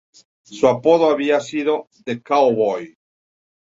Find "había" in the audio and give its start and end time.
1.11-1.39